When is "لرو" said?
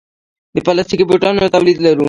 1.81-1.99